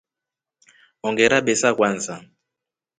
Ongerabesa 1.07 1.69
Kwanza. 1.77 2.15